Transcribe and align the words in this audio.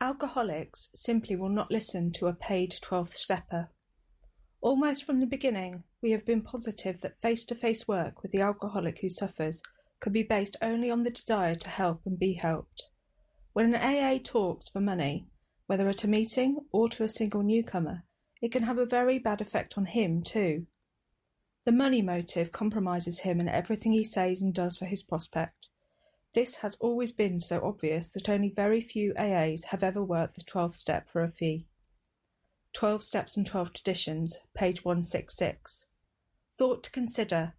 Alcoholics 0.00 0.88
simply 0.94 1.36
will 1.36 1.48
not 1.48 1.70
listen 1.70 2.10
to 2.12 2.26
a 2.26 2.34
paid 2.34 2.72
12th 2.72 3.14
stepper. 3.14 3.70
Almost 4.60 5.04
from 5.04 5.20
the 5.20 5.26
beginning, 5.26 5.84
we 6.02 6.10
have 6.10 6.26
been 6.26 6.42
positive 6.42 7.00
that 7.00 7.20
face 7.20 7.44
to 7.46 7.54
face 7.54 7.86
work 7.86 8.22
with 8.22 8.32
the 8.32 8.40
alcoholic 8.40 9.00
who 9.00 9.08
suffers 9.08 9.62
could 10.00 10.12
be 10.12 10.22
based 10.22 10.56
only 10.60 10.90
on 10.90 11.02
the 11.02 11.10
desire 11.10 11.54
to 11.54 11.68
help 11.68 12.02
and 12.06 12.18
be 12.18 12.34
helped. 12.34 12.88
When 13.52 13.72
an 13.72 13.80
AA 13.80 14.18
talks 14.22 14.68
for 14.68 14.80
money, 14.80 15.26
whether 15.66 15.88
at 15.88 16.04
a 16.04 16.08
meeting 16.08 16.58
or 16.72 16.88
to 16.90 17.04
a 17.04 17.08
single 17.08 17.42
newcomer, 17.42 18.04
it 18.42 18.50
can 18.52 18.64
have 18.64 18.78
a 18.78 18.86
very 18.86 19.18
bad 19.18 19.40
effect 19.40 19.78
on 19.78 19.86
him 19.86 20.22
too. 20.22 20.66
The 21.64 21.72
money 21.72 22.02
motive 22.02 22.52
compromises 22.52 23.20
him 23.20 23.40
in 23.40 23.48
everything 23.48 23.92
he 23.92 24.04
says 24.04 24.42
and 24.42 24.52
does 24.52 24.76
for 24.76 24.86
his 24.86 25.02
prospect. 25.02 25.70
This 26.34 26.56
has 26.56 26.76
always 26.80 27.12
been 27.12 27.38
so 27.38 27.60
obvious 27.62 28.08
that 28.08 28.28
only 28.28 28.50
very 28.50 28.80
few 28.80 29.14
AAs 29.14 29.66
have 29.66 29.84
ever 29.84 30.02
worked 30.02 30.34
the 30.34 30.42
12th 30.42 30.74
step 30.74 31.08
for 31.08 31.22
a 31.22 31.28
fee. 31.28 31.66
12 32.72 33.04
Steps 33.04 33.36
and 33.36 33.46
12 33.46 33.72
Traditions, 33.72 34.40
page 34.52 34.84
166. 34.84 35.84
Thought 36.58 36.82
to 36.82 36.90
consider. 36.90 37.54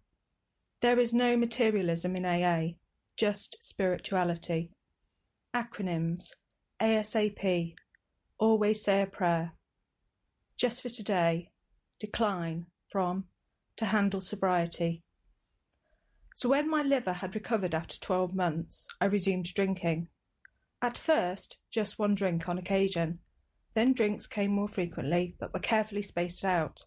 There 0.82 0.98
is 0.98 1.14
no 1.14 1.38
materialism 1.38 2.16
in 2.16 2.26
AA, 2.26 2.74
just 3.16 3.56
spirituality. 3.60 4.72
Acronyms 5.54 6.34
ASAP, 6.80 7.76
always 8.38 8.84
say 8.84 9.00
a 9.00 9.06
prayer. 9.06 9.52
Just 10.58 10.82
for 10.82 10.90
today, 10.90 11.50
decline 11.98 12.66
from 12.90 13.24
to 13.76 13.86
handle 13.86 14.20
sobriety. 14.20 15.02
So 16.36 16.50
when 16.50 16.68
my 16.68 16.82
liver 16.82 17.14
had 17.14 17.34
recovered 17.34 17.74
after 17.74 17.98
12 17.98 18.34
months, 18.34 18.86
I 19.00 19.06
resumed 19.06 19.54
drinking. 19.54 20.08
At 20.82 20.98
first, 20.98 21.56
just 21.70 21.98
one 21.98 22.12
drink 22.12 22.46
on 22.46 22.58
occasion. 22.58 23.20
Then 23.72 23.94
drinks 23.94 24.26
came 24.26 24.50
more 24.50 24.68
frequently, 24.68 25.34
but 25.40 25.54
were 25.54 25.60
carefully 25.60 26.02
spaced 26.02 26.44
out. 26.44 26.84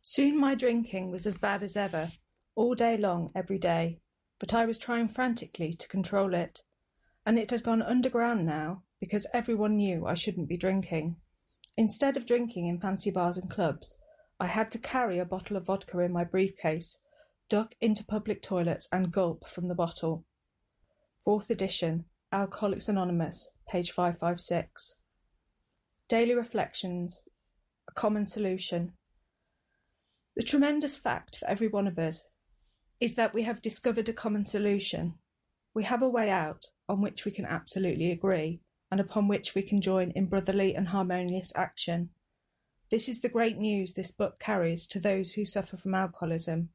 Soon 0.00 0.38
my 0.38 0.54
drinking 0.54 1.10
was 1.10 1.26
as 1.26 1.36
bad 1.36 1.64
as 1.64 1.76
ever, 1.76 2.12
all 2.54 2.76
day 2.76 2.96
long, 2.96 3.32
every 3.34 3.58
day, 3.58 3.98
but 4.38 4.54
I 4.54 4.64
was 4.64 4.78
trying 4.78 5.08
frantically 5.08 5.72
to 5.72 5.88
control 5.88 6.32
it. 6.32 6.62
And 7.26 7.40
it 7.40 7.50
had 7.50 7.64
gone 7.64 7.82
underground 7.82 8.46
now, 8.46 8.84
because 9.00 9.26
everyone 9.34 9.74
knew 9.74 10.06
I 10.06 10.14
shouldn't 10.14 10.48
be 10.48 10.56
drinking. 10.56 11.16
Instead 11.76 12.16
of 12.16 12.26
drinking 12.26 12.68
in 12.68 12.78
fancy 12.78 13.10
bars 13.10 13.38
and 13.38 13.50
clubs, 13.50 13.96
I 14.38 14.46
had 14.46 14.70
to 14.70 14.78
carry 14.78 15.18
a 15.18 15.24
bottle 15.24 15.56
of 15.56 15.66
vodka 15.66 15.98
in 15.98 16.12
my 16.12 16.22
briefcase 16.22 16.96
duck 17.48 17.74
into 17.80 18.04
public 18.04 18.42
toilets 18.42 18.88
and 18.90 19.12
gulp 19.12 19.46
from 19.46 19.68
the 19.68 19.74
bottle. 19.74 20.24
Fourth 21.24 21.48
edition, 21.50 22.04
Alcoholics 22.32 22.88
Anonymous, 22.88 23.48
page 23.68 23.92
556. 23.92 24.94
Daily 26.08 26.34
Reflections, 26.34 27.22
A 27.88 27.92
Common 27.92 28.26
Solution. 28.26 28.92
The 30.34 30.42
tremendous 30.42 30.98
fact 30.98 31.36
for 31.36 31.48
every 31.48 31.68
one 31.68 31.86
of 31.86 31.98
us 31.98 32.26
is 33.00 33.14
that 33.14 33.32
we 33.32 33.42
have 33.42 33.62
discovered 33.62 34.08
a 34.08 34.12
common 34.12 34.44
solution. 34.44 35.14
We 35.72 35.84
have 35.84 36.02
a 36.02 36.08
way 36.08 36.30
out 36.30 36.64
on 36.88 37.00
which 37.00 37.24
we 37.24 37.30
can 37.30 37.44
absolutely 37.44 38.10
agree 38.10 38.60
and 38.90 39.00
upon 39.00 39.28
which 39.28 39.54
we 39.54 39.62
can 39.62 39.80
join 39.80 40.10
in 40.12 40.26
brotherly 40.26 40.74
and 40.74 40.88
harmonious 40.88 41.52
action. 41.54 42.10
This 42.90 43.08
is 43.08 43.20
the 43.20 43.28
great 43.28 43.56
news 43.56 43.92
this 43.92 44.10
book 44.10 44.38
carries 44.40 44.86
to 44.88 45.00
those 45.00 45.32
who 45.32 45.44
suffer 45.44 45.76
from 45.76 45.94
alcoholism 45.94 46.70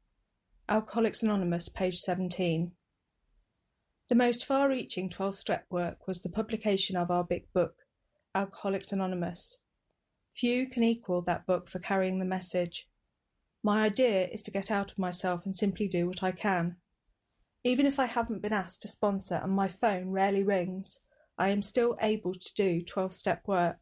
Alcoholics 0.68 1.24
Anonymous, 1.24 1.68
page 1.68 1.98
17. 1.98 2.70
The 4.08 4.14
most 4.14 4.44
far 4.44 4.68
reaching 4.68 5.10
12 5.10 5.36
step 5.36 5.66
work 5.70 6.06
was 6.06 6.20
the 6.20 6.28
publication 6.28 6.96
of 6.96 7.10
our 7.10 7.24
big 7.24 7.52
book, 7.52 7.74
Alcoholics 8.32 8.92
Anonymous. 8.92 9.58
Few 10.32 10.68
can 10.68 10.84
equal 10.84 11.20
that 11.22 11.46
book 11.46 11.68
for 11.68 11.80
carrying 11.80 12.20
the 12.20 12.24
message. 12.24 12.88
My 13.64 13.84
idea 13.84 14.28
is 14.28 14.40
to 14.42 14.52
get 14.52 14.70
out 14.70 14.92
of 14.92 14.98
myself 14.98 15.44
and 15.44 15.54
simply 15.54 15.88
do 15.88 16.06
what 16.06 16.22
I 16.22 16.30
can. 16.30 16.76
Even 17.64 17.84
if 17.84 17.98
I 17.98 18.06
haven't 18.06 18.40
been 18.40 18.52
asked 18.52 18.82
to 18.82 18.88
sponsor 18.88 19.40
and 19.42 19.52
my 19.52 19.66
phone 19.66 20.10
rarely 20.10 20.44
rings, 20.44 21.00
I 21.36 21.50
am 21.50 21.62
still 21.62 21.96
able 22.00 22.34
to 22.34 22.54
do 22.54 22.82
12 22.82 23.12
step 23.12 23.48
work. 23.48 23.78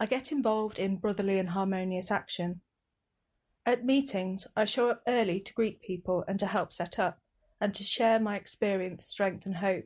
I 0.00 0.06
get 0.06 0.32
involved 0.32 0.80
in 0.80 0.96
brotherly 0.96 1.38
and 1.38 1.50
harmonious 1.50 2.10
action. 2.10 2.60
At 3.66 3.84
meetings, 3.84 4.46
I 4.56 4.64
show 4.64 4.90
up 4.90 5.02
early 5.06 5.40
to 5.40 5.54
greet 5.54 5.80
people 5.80 6.24
and 6.26 6.40
to 6.40 6.46
help 6.46 6.72
set 6.72 6.98
up, 6.98 7.20
and 7.60 7.74
to 7.74 7.84
share 7.84 8.18
my 8.18 8.36
experience, 8.36 9.06
strength, 9.06 9.44
and 9.44 9.56
hope. 9.56 9.84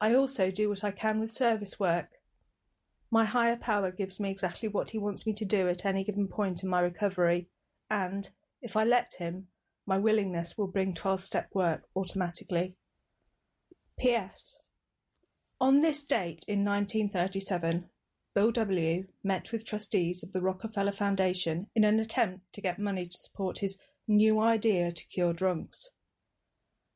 I 0.00 0.14
also 0.14 0.50
do 0.50 0.68
what 0.68 0.84
I 0.84 0.90
can 0.90 1.20
with 1.20 1.32
service 1.32 1.78
work. 1.78 2.08
My 3.10 3.24
higher 3.24 3.56
power 3.56 3.90
gives 3.90 4.18
me 4.20 4.30
exactly 4.30 4.68
what 4.68 4.90
he 4.90 4.98
wants 4.98 5.26
me 5.26 5.32
to 5.34 5.44
do 5.44 5.68
at 5.68 5.84
any 5.84 6.04
given 6.04 6.28
point 6.28 6.62
in 6.62 6.68
my 6.68 6.80
recovery, 6.80 7.48
and, 7.90 8.28
if 8.62 8.76
I 8.76 8.84
let 8.84 9.14
him, 9.18 9.48
my 9.86 9.98
willingness 9.98 10.56
will 10.56 10.66
bring 10.66 10.94
12 10.94 11.20
step 11.20 11.48
work 11.54 11.84
automatically. 11.96 12.76
P.S. 13.98 14.58
On 15.60 15.80
this 15.80 16.04
date 16.04 16.44
in 16.46 16.64
1937, 16.64 17.88
Bill 18.34 18.50
W. 18.52 19.06
met 19.24 19.52
with 19.52 19.64
trustees 19.64 20.22
of 20.22 20.32
the 20.32 20.40
Rockefeller 20.40 20.92
Foundation 20.92 21.66
in 21.74 21.84
an 21.84 21.98
attempt 21.98 22.52
to 22.52 22.60
get 22.60 22.78
money 22.78 23.04
to 23.04 23.18
support 23.18 23.58
his 23.58 23.78
new 24.06 24.40
idea 24.40 24.92
to 24.92 25.06
cure 25.06 25.32
drunks. 25.32 25.90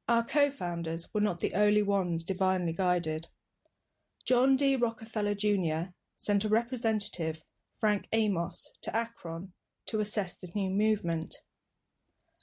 Our 0.08 0.24
co-founders 0.24 1.08
were 1.12 1.20
not 1.20 1.40
the 1.40 1.54
only 1.54 1.82
ones 1.82 2.24
divinely 2.24 2.72
guided. 2.72 3.28
John 4.24 4.56
D. 4.56 4.76
Rockefeller 4.76 5.34
Jr. 5.34 5.92
sent 6.14 6.44
a 6.44 6.48
representative, 6.48 7.42
Frank 7.74 8.06
Amos, 8.12 8.70
to 8.82 8.94
Akron 8.94 9.52
to 9.86 10.00
assess 10.00 10.36
the 10.36 10.50
new 10.54 10.70
movement. 10.70 11.36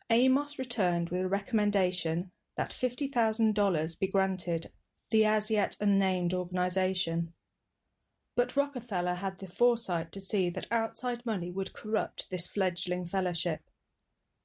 Amos 0.10 0.58
returned 0.58 1.10
with 1.10 1.22
a 1.22 1.28
recommendation 1.28 2.32
that 2.58 2.72
$50,000 2.72 4.00
be 4.00 4.08
granted 4.08 4.72
the 5.12 5.26
as 5.26 5.50
yet 5.50 5.78
unnamed 5.80 6.34
organization. 6.34 7.34
But 8.40 8.56
Rockefeller 8.56 9.16
had 9.16 9.40
the 9.40 9.48
foresight 9.48 10.14
to 10.14 10.22
see 10.22 10.50
that 10.52 10.72
outside 10.72 11.26
money 11.26 11.52
would 11.52 11.74
corrupt 11.74 12.30
this 12.30 12.48
fledgling 12.48 13.06
fellowship. 13.06 13.60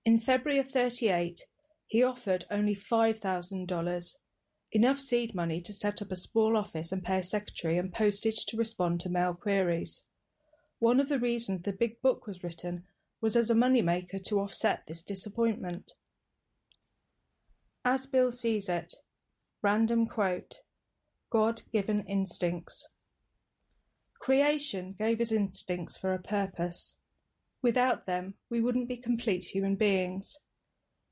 In 0.04 0.18
February 0.18 0.58
of 0.58 0.68
38, 0.68 1.42
he 1.86 2.02
offered 2.02 2.44
only 2.50 2.74
$5,000, 2.74 4.16
enough 4.72 4.98
seed 4.98 5.32
money 5.32 5.60
to 5.60 5.72
set 5.72 6.02
up 6.02 6.10
a 6.10 6.16
small 6.16 6.56
office 6.56 6.90
and 6.90 7.04
pay 7.04 7.18
a 7.18 7.22
secretary 7.22 7.78
and 7.78 7.92
postage 7.92 8.44
to 8.46 8.56
respond 8.56 8.98
to 8.98 9.08
mail 9.08 9.32
queries. 9.32 10.02
One 10.80 10.98
of 10.98 11.08
the 11.08 11.20
reasons 11.20 11.62
the 11.62 11.72
big 11.72 12.02
book 12.02 12.26
was 12.26 12.42
written 12.42 12.82
was 13.20 13.36
as 13.36 13.48
a 13.48 13.54
moneymaker 13.54 14.20
to 14.24 14.40
offset 14.40 14.88
this 14.88 15.02
disappointment. 15.02 15.92
As 17.84 18.06
Bill 18.06 18.32
sees 18.32 18.68
it, 18.68 18.92
random 19.62 20.06
quote, 20.06 20.62
God 21.30 21.62
given 21.72 22.04
instincts. 22.08 22.88
Creation 24.24 24.94
gave 24.96 25.20
us 25.20 25.32
instincts 25.32 25.98
for 25.98 26.14
a 26.14 26.18
purpose. 26.18 26.94
Without 27.62 28.06
them, 28.06 28.32
we 28.48 28.58
wouldn't 28.58 28.88
be 28.88 28.96
complete 28.96 29.44
human 29.44 29.76
beings. 29.76 30.38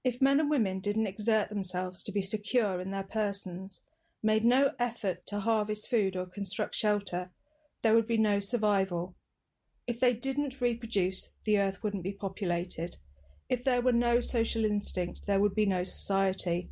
If 0.03 0.23
men 0.23 0.41
and 0.41 0.49
women 0.49 0.81
didn't 0.81 1.07
exert 1.07 1.51
themselves 1.51 2.03
to 2.05 2.11
be 2.11 2.23
secure 2.23 2.81
in 2.81 2.91
their 2.91 3.03
persons, 3.03 3.83
made 4.23 4.47
no 4.47 4.71
effort 4.79 5.27
to 5.27 5.41
harvest 5.41 5.91
food 5.91 6.17
or 6.17 6.25
construct 6.25 6.75
shelter, 6.75 7.31
there 7.83 7.93
would 7.93 8.07
be 8.07 8.17
no 8.17 8.41
survival. 8.41 9.15
If 9.87 10.01
they 10.01 10.15
didn't 10.15 10.63
reproduce, 10.63 11.29
the 11.45 11.59
earth 11.59 11.83
wouldn't 11.83 12.05
be 12.05 12.15
populated. 12.15 12.97
If 13.47 13.63
there 13.63 13.83
were 13.83 13.93
no 13.93 14.21
social 14.21 14.65
instinct, 14.65 15.27
there 15.27 15.39
would 15.39 15.55
be 15.55 15.67
no 15.67 15.85
society. 15.85 16.71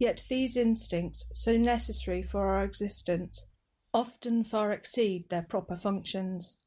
Yet 0.00 0.24
these 0.28 0.56
instincts, 0.56 1.26
so 1.32 1.56
necessary 1.56 2.24
for 2.24 2.48
our 2.48 2.64
existence, 2.64 3.46
often 3.96 4.44
far 4.44 4.72
exceed 4.72 5.26
their 5.30 5.40
proper 5.40 5.74
functions. 5.74 6.58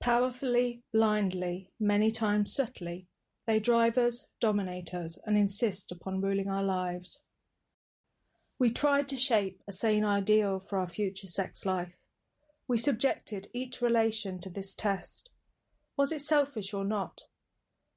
Powerfully, 0.00 0.82
blindly, 0.92 1.70
many 1.80 2.10
times 2.10 2.52
subtly, 2.52 3.06
they 3.46 3.58
drive 3.58 3.96
us, 3.96 4.26
dominate 4.38 4.92
us, 4.92 5.18
and 5.24 5.38
insist 5.38 5.90
upon 5.90 6.20
ruling 6.20 6.50
our 6.50 6.62
lives. 6.62 7.22
We 8.58 8.70
tried 8.70 9.08
to 9.08 9.16
shape 9.16 9.62
a 9.66 9.72
sane 9.72 10.04
ideal 10.04 10.60
for 10.60 10.78
our 10.78 10.86
future 10.86 11.26
sex 11.26 11.64
life. 11.64 11.96
We 12.68 12.76
subjected 12.76 13.48
each 13.54 13.80
relation 13.80 14.38
to 14.40 14.50
this 14.50 14.74
test. 14.74 15.30
Was 15.96 16.12
it 16.12 16.20
selfish 16.20 16.74
or 16.74 16.84
not? 16.84 17.22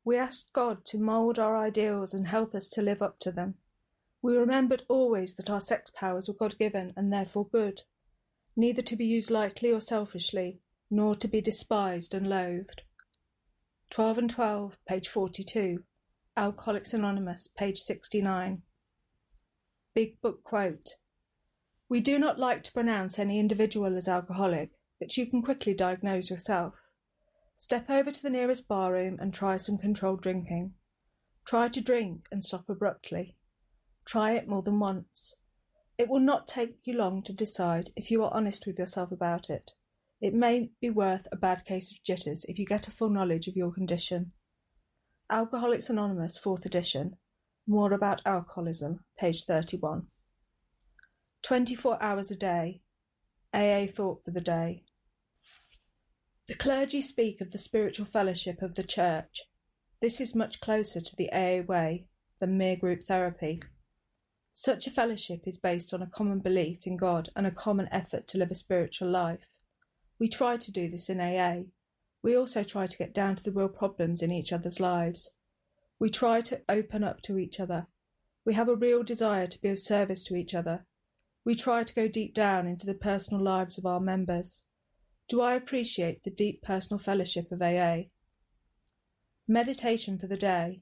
We 0.05 0.15
asked 0.15 0.53
God 0.53 0.85
to 0.85 0.97
mould 0.97 1.39
our 1.39 1.57
ideals 1.57 2.13
and 2.13 2.27
help 2.27 2.55
us 2.55 2.69
to 2.69 2.81
live 2.81 3.01
up 3.01 3.19
to 3.19 3.33
them. 3.33 3.55
We 4.21 4.37
remembered 4.37 4.83
always 4.87 5.33
that 5.35 5.49
our 5.49 5.59
sex 5.59 5.91
powers 5.93 6.29
were 6.29 6.35
God 6.35 6.57
given 6.57 6.93
and 6.95 7.11
therefore 7.11 7.45
good, 7.51 7.81
neither 8.59 8.81
to 8.81 8.97
be 8.97 9.05
used 9.05 9.31
lightly 9.31 9.71
or 9.71 9.79
selfishly, 9.79 10.59
nor 10.91 11.15
to 11.15 11.29
be 11.29 11.39
despised 11.39 12.13
and 12.13 12.27
loathed. 12.27 12.81
12 13.89 14.17
and 14.17 14.29
12, 14.29 14.77
page 14.85 15.07
42. 15.07 15.85
Alcoholics 16.35 16.93
Anonymous, 16.93 17.47
page 17.47 17.77
69. 17.77 18.61
Big 19.95 20.19
Book 20.19 20.43
quote 20.43 20.95
We 21.87 22.01
do 22.01 22.19
not 22.19 22.37
like 22.37 22.63
to 22.63 22.73
pronounce 22.73 23.17
any 23.17 23.39
individual 23.39 23.95
as 23.95 24.09
alcoholic, 24.09 24.71
but 24.99 25.15
you 25.15 25.25
can 25.25 25.41
quickly 25.41 25.73
diagnose 25.73 26.29
yourself. 26.29 26.81
Step 27.55 27.89
over 27.89 28.11
to 28.11 28.21
the 28.21 28.29
nearest 28.29 28.67
barroom 28.67 29.17
and 29.21 29.33
try 29.33 29.55
some 29.55 29.77
controlled 29.77 30.21
drinking. 30.21 30.73
Try 31.45 31.69
to 31.69 31.79
drink 31.79 32.27
and 32.29 32.43
stop 32.43 32.67
abruptly. 32.67 33.37
Try 34.03 34.33
it 34.33 34.49
more 34.49 34.63
than 34.63 34.79
once. 34.79 35.33
It 35.99 36.07
will 36.07 36.21
not 36.21 36.47
take 36.47 36.87
you 36.87 36.93
long 36.93 37.21
to 37.23 37.33
decide 37.33 37.89
if 37.97 38.09
you 38.09 38.23
are 38.23 38.33
honest 38.33 38.65
with 38.65 38.79
yourself 38.79 39.11
about 39.11 39.49
it. 39.49 39.71
It 40.21 40.33
may 40.33 40.71
be 40.79 40.89
worth 40.89 41.27
a 41.29 41.35
bad 41.35 41.65
case 41.65 41.91
of 41.91 42.01
jitters 42.03 42.45
if 42.45 42.57
you 42.57 42.65
get 42.65 42.87
a 42.87 42.91
full 42.91 43.09
knowledge 43.09 43.49
of 43.49 43.57
your 43.57 43.73
condition. 43.73 44.31
Alcoholics 45.29 45.89
Anonymous, 45.89 46.39
4th 46.39 46.65
edition. 46.65 47.17
More 47.67 47.91
about 47.91 48.21
alcoholism, 48.25 49.03
page 49.17 49.43
31. 49.43 50.07
24 51.43 52.01
hours 52.01 52.31
a 52.31 52.35
day. 52.37 52.81
AA 53.53 53.85
thought 53.85 54.23
for 54.23 54.31
the 54.31 54.39
day. 54.39 54.85
The 56.47 56.55
clergy 56.55 57.01
speak 57.01 57.41
of 57.41 57.51
the 57.51 57.57
spiritual 57.57 58.05
fellowship 58.05 58.61
of 58.61 58.75
the 58.75 58.83
Church. 58.83 59.41
This 59.99 60.21
is 60.21 60.33
much 60.33 60.61
closer 60.61 61.01
to 61.01 61.15
the 61.17 61.29
AA 61.33 61.61
way 61.61 62.07
than 62.39 62.57
mere 62.57 62.77
group 62.77 63.03
therapy. 63.03 63.61
Such 64.61 64.87
a 64.87 64.91
fellowship 64.91 65.47
is 65.47 65.57
based 65.57 65.93
on 65.93 66.01
a 66.01 66.07
common 66.07 66.39
belief 66.39 66.85
in 66.85 66.97
God 66.97 67.29
and 67.33 67.47
a 67.47 67.51
common 67.65 67.87
effort 67.93 68.27
to 68.27 68.37
live 68.37 68.51
a 68.51 68.55
spiritual 68.55 69.09
life. 69.09 69.47
We 70.19 70.27
try 70.27 70.57
to 70.57 70.69
do 70.69 70.89
this 70.89 71.09
in 71.09 71.21
AA. 71.21 71.69
We 72.21 72.35
also 72.35 72.63
try 72.63 72.85
to 72.85 72.97
get 72.97 73.13
down 73.13 73.37
to 73.37 73.43
the 73.43 73.53
real 73.53 73.69
problems 73.69 74.21
in 74.21 74.31
each 74.31 74.51
other's 74.51 74.81
lives. 74.81 75.31
We 75.97 76.09
try 76.09 76.41
to 76.41 76.61
open 76.67 77.05
up 77.05 77.21
to 77.21 77.37
each 77.37 77.57
other. 77.57 77.87
We 78.43 78.53
have 78.53 78.67
a 78.67 78.75
real 78.75 79.01
desire 79.01 79.47
to 79.47 79.61
be 79.61 79.69
of 79.69 79.79
service 79.79 80.25
to 80.25 80.35
each 80.35 80.53
other. 80.53 80.85
We 81.45 81.55
try 81.55 81.83
to 81.83 81.95
go 81.95 82.09
deep 82.09 82.33
down 82.33 82.67
into 82.67 82.85
the 82.85 82.93
personal 82.93 83.41
lives 83.41 83.77
of 83.77 83.85
our 83.85 84.01
members. 84.01 84.63
Do 85.29 85.39
I 85.39 85.53
appreciate 85.53 86.25
the 86.25 86.31
deep 86.31 86.61
personal 86.61 86.99
fellowship 86.99 87.49
of 87.53 87.61
AA? 87.61 88.09
Meditation 89.47 90.17
for 90.17 90.27
the 90.27 90.35
day. 90.35 90.81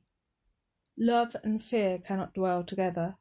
Love 0.97 1.35
and 1.44 1.63
fear 1.63 2.00
cannot 2.00 2.33
dwell 2.33 2.63
together. 2.63 3.18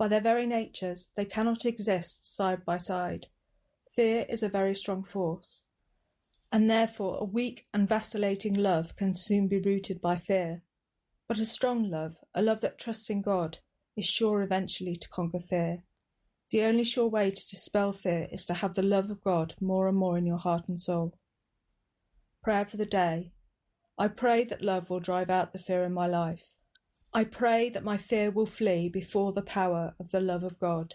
By 0.00 0.08
their 0.08 0.22
very 0.22 0.46
natures, 0.46 1.10
they 1.14 1.26
cannot 1.26 1.66
exist 1.66 2.24
side 2.24 2.64
by 2.64 2.78
side. 2.78 3.26
Fear 3.86 4.24
is 4.30 4.42
a 4.42 4.48
very 4.48 4.74
strong 4.74 5.04
force, 5.04 5.64
and 6.50 6.70
therefore 6.70 7.18
a 7.20 7.24
weak 7.26 7.66
and 7.74 7.86
vacillating 7.86 8.54
love 8.54 8.96
can 8.96 9.14
soon 9.14 9.46
be 9.46 9.60
routed 9.60 10.00
by 10.00 10.16
fear. 10.16 10.62
But 11.28 11.38
a 11.38 11.44
strong 11.44 11.90
love, 11.90 12.16
a 12.34 12.40
love 12.40 12.62
that 12.62 12.78
trusts 12.78 13.10
in 13.10 13.20
God, 13.20 13.58
is 13.94 14.06
sure 14.06 14.40
eventually 14.40 14.96
to 14.96 15.08
conquer 15.10 15.38
fear. 15.38 15.84
The 16.48 16.62
only 16.62 16.84
sure 16.84 17.08
way 17.08 17.30
to 17.30 17.48
dispel 17.50 17.92
fear 17.92 18.26
is 18.32 18.46
to 18.46 18.54
have 18.54 18.76
the 18.76 18.82
love 18.82 19.10
of 19.10 19.22
God 19.22 19.54
more 19.60 19.86
and 19.86 19.98
more 19.98 20.16
in 20.16 20.24
your 20.24 20.38
heart 20.38 20.66
and 20.66 20.80
soul. 20.80 21.18
Prayer 22.42 22.64
for 22.64 22.78
the 22.78 22.86
day. 22.86 23.32
I 23.98 24.08
pray 24.08 24.44
that 24.44 24.62
love 24.62 24.88
will 24.88 25.00
drive 25.00 25.28
out 25.28 25.52
the 25.52 25.58
fear 25.58 25.84
in 25.84 25.92
my 25.92 26.06
life. 26.06 26.54
I 27.12 27.24
pray 27.24 27.70
that 27.70 27.82
my 27.82 27.96
fear 27.96 28.30
will 28.30 28.46
flee 28.46 28.88
before 28.88 29.32
the 29.32 29.42
power 29.42 29.94
of 29.98 30.12
the 30.12 30.20
love 30.20 30.44
of 30.44 30.60
God. 30.60 30.94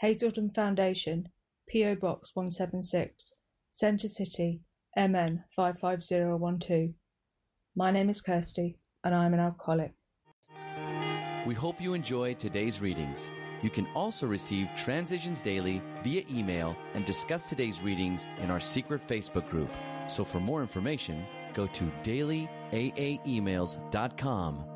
Hazelden 0.00 0.50
Foundation, 0.50 1.28
P.O. 1.68 1.94
Box 1.94 2.34
176, 2.34 3.34
Center 3.70 4.08
City, 4.08 4.62
MN 4.96 5.44
55012. 5.48 6.94
My 7.76 7.92
name 7.92 8.10
is 8.10 8.20
Kirsty, 8.20 8.76
and 9.04 9.14
I 9.14 9.24
am 9.24 9.34
an 9.34 9.40
alcoholic. 9.40 9.92
We 11.46 11.54
hope 11.54 11.80
you 11.80 11.94
enjoyed 11.94 12.40
today's 12.40 12.80
readings. 12.80 13.30
You 13.62 13.70
can 13.70 13.86
also 13.94 14.26
receive 14.26 14.68
Transitions 14.76 15.40
Daily 15.40 15.80
via 16.02 16.24
email 16.28 16.76
and 16.94 17.04
discuss 17.04 17.48
today's 17.48 17.80
readings 17.80 18.26
in 18.42 18.50
our 18.50 18.58
secret 18.58 19.06
Facebook 19.06 19.48
group. 19.48 19.70
So 20.08 20.24
for 20.24 20.40
more 20.40 20.60
information, 20.60 21.24
go 21.54 21.68
to 21.68 21.84
dailyaaemails.com 22.02 24.75